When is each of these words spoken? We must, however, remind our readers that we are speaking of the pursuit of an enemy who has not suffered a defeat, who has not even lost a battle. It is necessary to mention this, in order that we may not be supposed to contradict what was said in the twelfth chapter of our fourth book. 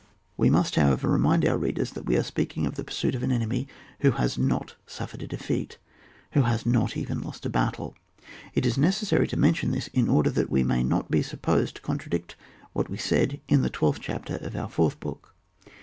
We 0.35 0.49
must, 0.49 0.77
however, 0.77 1.07
remind 1.07 1.45
our 1.47 1.59
readers 1.59 1.91
that 1.91 2.07
we 2.07 2.17
are 2.17 2.23
speaking 2.23 2.65
of 2.65 2.73
the 2.73 2.83
pursuit 2.83 3.13
of 3.13 3.21
an 3.21 3.31
enemy 3.31 3.67
who 3.99 4.09
has 4.09 4.35
not 4.35 4.73
suffered 4.87 5.21
a 5.21 5.27
defeat, 5.27 5.77
who 6.31 6.41
has 6.41 6.65
not 6.65 6.97
even 6.97 7.21
lost 7.21 7.45
a 7.45 7.51
battle. 7.51 7.93
It 8.55 8.65
is 8.65 8.79
necessary 8.79 9.27
to 9.27 9.37
mention 9.37 9.69
this, 9.69 9.89
in 9.89 10.09
order 10.09 10.31
that 10.31 10.49
we 10.49 10.63
may 10.63 10.81
not 10.83 11.11
be 11.11 11.21
supposed 11.21 11.75
to 11.75 11.81
contradict 11.83 12.35
what 12.73 12.89
was 12.89 13.03
said 13.03 13.41
in 13.47 13.61
the 13.61 13.69
twelfth 13.69 13.99
chapter 14.01 14.37
of 14.37 14.55
our 14.55 14.69
fourth 14.69 14.99
book. 14.99 15.35